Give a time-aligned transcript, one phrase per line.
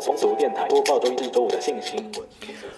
[0.00, 2.12] 风俗电台播报周一至周五的性新闻。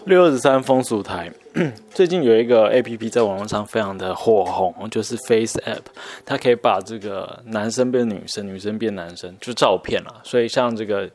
[0.05, 1.31] 六二十三风俗台
[1.91, 5.83] 最近有一个 A P P 在网络上非常的火红，就是 Face App，
[6.25, 10.15] 它可以把这个男生变女生，女生变男生，就照片啦。
[10.23, 11.11] 所以像这个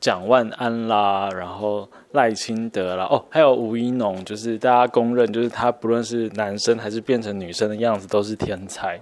[0.00, 9.00] 蒋万安啦，然后赖清德啦，哦，还有吴一农，就是大家公认，就是他不论是男生还是变成女生的样子，都是天才。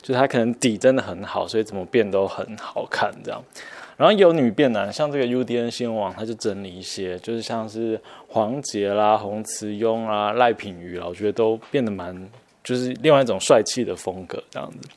[0.00, 3.40] 就他可能底真的很好，所以怎么变都很好看这样。
[4.02, 12.28] 然后有女变男，像这个 UDN 新闻网，它就整理一些，就是像是黄杰啦、洪慈庸啦、赖品瑜啦，我觉得都变得蛮。
[12.62, 14.88] 就是另外一种帅气的风格这样子。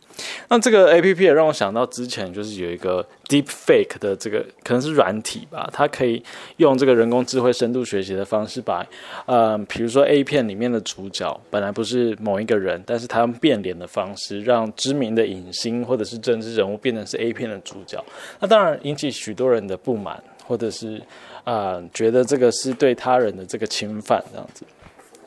[0.48, 6.24] 那这个 A P P 也让我想到之前就是有一个 Deep Fake 的这个可能是软体吧，它可以
[6.58, 8.86] 用这个人工智慧深度学习的方式，把
[9.26, 18.02] 呃，比如说 A 片里面的主角本来不是某一个人，但是他用变脸的方式，让知名的影星或者是政治人物变成是 A 片的主角。
[18.40, 21.02] 那当然引起许多人的不满，或者是
[21.44, 24.64] 啊觉得这个是对他人的这个侵犯这样子。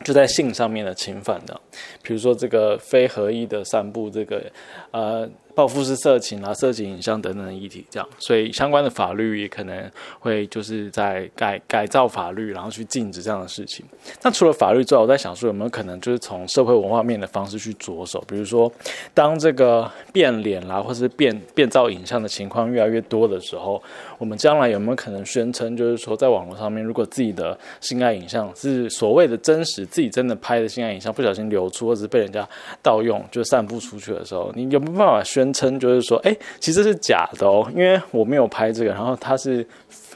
[0.04, 1.60] 就在性上面的侵犯的，
[2.02, 4.42] 比如说这个非合意的散布这个
[4.90, 13.84] 呃报复式色情啊、色情影像等等的议题，这样，所以相关的法律也可能会就是在改改造法律，然后去禁止这样的事情。
[14.22, 18.70] 那除了法律之外，我在想说有没有可能就是从社会文化面的方式去着手，比如说
[19.12, 23.82] 当这个变脸啦，或是变变造影像的情况越来越多的时候。
[24.18, 32.46] 我们将来有没有可能宣称，就是说，在网络上面，如果自己的性爱影像是所谓的真实，自己真的拍的性爱影像不小心流出，或者是被人家
[32.82, 39.66] 盗用，就散布出去的时候，你有没有办法宣称，就是说，哎，其实是假的哦，因为我没有拍这个，然后它是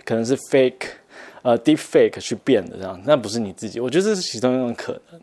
[0.04, 0.86] 可能是 fake，
[1.42, 5.20] 呃，deep fake 去变的这样，那不是你自己，我觉得这是其中一种可能。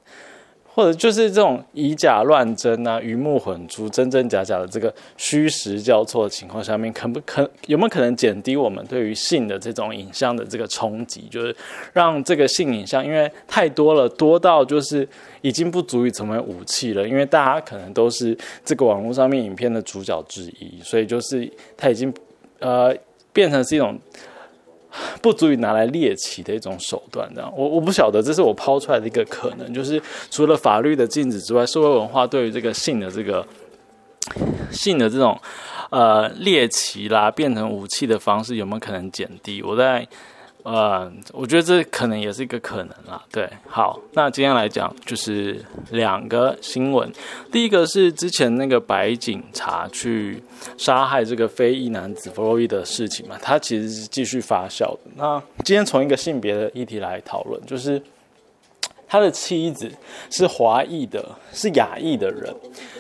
[0.80, 11.28] 或者就是这种以假乱真啊、鱼目混珠、真真假假的这个虚实交错的情况下面，可不可有没有可能减低我们对于性的这种影像的这个冲击？
[11.30, 11.54] 就是
[11.92, 15.06] 让这个性影像，因为太多了，多到就是
[15.42, 17.06] 已经不足以成为武器了。
[17.06, 22.14] 因为大家可能都是这个网络上面影片的主角之一，所以就是它已经
[22.60, 22.96] 呃
[23.34, 24.00] 变成是一种。
[25.22, 33.46] 不足以拿来猎奇的一种手段，这样我我不晓得，这是我抛出来的一个可能，就是除了法律的禁止之外，社会文化对于这个性的这个
[34.72, 35.40] 性的这种
[35.90, 39.62] 呃猎奇啦，变成武器的方式有没有可能减低？
[39.62, 40.08] 我在。
[40.64, 43.24] 呃，我觉得这可能也是一个可能啦。
[43.32, 47.12] 对，好，那今天来讲就是两个新闻。
[47.52, 50.44] 第一个是之前那个白警察去
[50.78, 55.00] 杀害这个非裔男子弗洛伊的事情嘛，他其实是继续发酵的。
[55.16, 58.02] 那今天从一个性别的议题来讨论，就是。
[59.10, 59.92] 他的妻子
[60.30, 62.56] 是华裔的，是亚裔的人，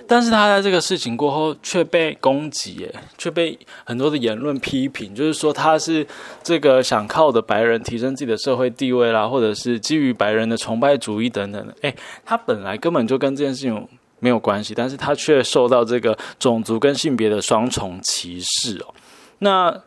[0.07, 6.05] 但是他在这个事情过后却被攻击，却被很多的言论批评，就是说他是
[6.41, 11.75] 这个想靠的白人提升自己的社会地位啦，或者是基于白人的崇拜主义等等的。
[11.81, 11.95] 诶，
[12.25, 13.87] 他本来根本就跟这件事情
[14.19, 18.95] 没有关系，但是他却受到这个种族跟性别的双重歧视哦。
[19.37, 19.79] 那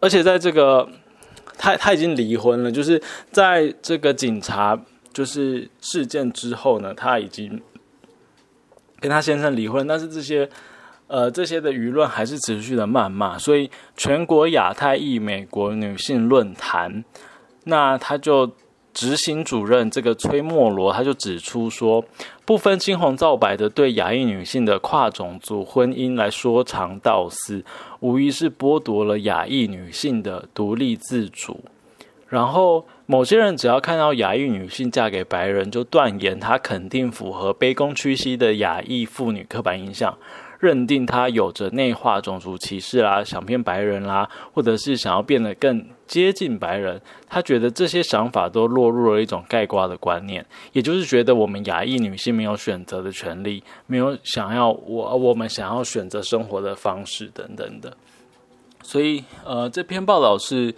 [0.00, 0.86] 而且在这个
[1.56, 4.78] 他他已经离婚了，就是在这个警察。
[5.18, 7.60] 就是事件之后呢，他已经
[9.00, 10.48] 跟他先生离婚，但是这些
[11.08, 17.02] 呃这些的舆论还是持续的谩骂，所以全国亚太裔美国女性论坛，
[17.64, 18.52] 那他就
[18.94, 22.04] 执行主任这个崔莫罗他就指出说，
[22.44, 27.64] 不分青红皂白的对亚裔女性的跨种族婚姻来说长道私，
[27.98, 31.64] 无疑是剥夺了亚裔女性的独立自主，
[32.28, 32.86] 然后。
[33.10, 40.14] 某些人只要看到亚裔女性嫁给白人，就断言她肯定符合卑躬屈膝的亚裔妇女刻板印象，
[40.60, 47.00] 认定她有着内化种族歧视啦，想骗白人啦，或者是想要变得更接近白人。
[47.30, 57.96] 他觉得这些想法都落入了一种盖瓜的观念， 也就是觉得我们亚裔女性没有选择的权利，没有想要我我们想要选择生活的方式等等的。
[58.82, 60.74] 所以，呃，这篇报道是。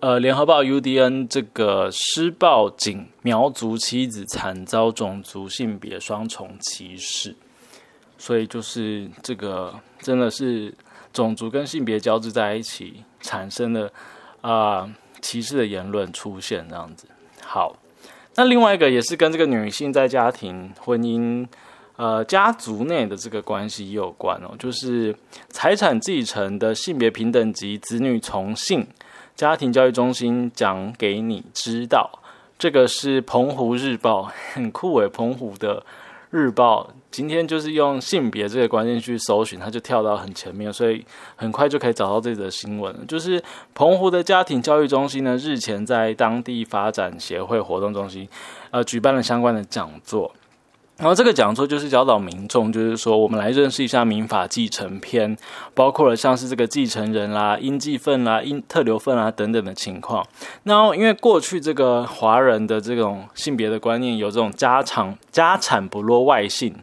[0.00, 7.34] 呃，联合报 UDN 这个施暴警苗族妻子惨遭种族性别双重歧视，
[8.18, 10.72] 所以就是这个真的是
[11.14, 13.90] 种族跟性别交织在一起产生的
[14.42, 14.86] 啊
[15.22, 17.08] 歧视的言论出现这样子。
[17.42, 17.74] 好，
[18.34, 21.46] 那另外一个也是跟这个女性在家庭、婚姻、
[21.96, 25.16] 呃家族内的这个关系有关哦，就是
[25.48, 28.86] 财产继承的性别平等及子女从姓。
[29.36, 32.10] 家庭教育中心讲给你知道，
[32.58, 34.22] 这个是澎湖日报
[34.54, 35.84] 很酷诶，澎湖的
[36.30, 41.04] 日报今天就是用性别这个关键去搜寻，它就跳到很前面，所以
[41.36, 43.06] 很快就可以找到这则新闻。
[43.06, 43.42] 就是
[43.74, 48.26] 澎湖的家庭教育中心呢，日前在当地发展协会活动中心，
[48.70, 50.32] 呃，举办了相关的讲座。
[50.98, 55.36] 然后这个讲座就是教导民众，就是说我们来认识一下民法继承篇，
[55.74, 60.26] 包括了像是这个继承人啦、应继份啦、应特留份啦等等的情况。
[60.62, 66.74] 那因为过去这个华人的这种性别的观念有这种家常家产不落外姓，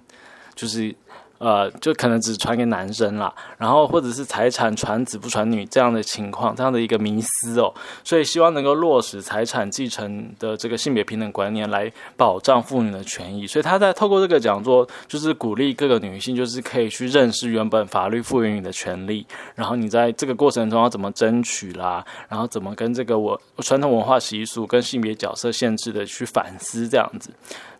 [0.55, 0.95] 就是。
[1.43, 13.45] 呃，就可能只传给男生啦，然后或者是财产传子不传女这样的情况，这样的一个迷思哦，所以希望能够落实财产继承的这个性别平等观念，来保障妇女的权益。
[13.45, 27.31] 所以他在透过这个讲座，就是鼓励各个女性，就是可以去认识原本法律赋予你的权利，然后你在这个过程中要怎么争取啦，然后怎么跟这个我传统文化习俗跟性别角色限制的去反思这样子。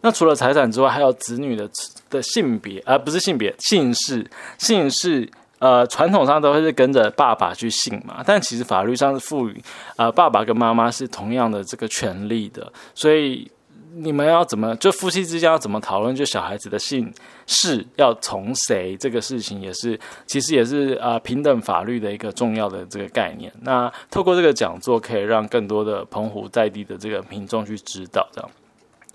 [0.02, 1.66] 那除了财产之外，还有子女的
[2.14, 4.26] 的性别，而不是性别姓氏，
[4.58, 5.28] 姓氏
[5.60, 9.62] 呃传统上都会是跟着爸爸去姓嘛，但其实法律上是赋予
[9.98, 13.50] 呃爸爸跟妈妈是同样的这个权利的，所以
[13.96, 17.14] 你们要怎么就夫妻之间要怎么讨论，就小孩子的姓
[17.46, 23.52] 氏要从谁这个事情，也是其实也是呃平等法律的一个重要的这个概念。
[23.62, 28.50] 那透过这个讲座，可以让更多的澎湖在地的这个民众去知道这样。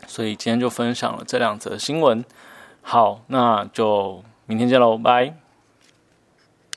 [0.06, 2.24] 所以今天就分享了这两则新闻，
[2.82, 5.47] 好，那就明天见喽，拜。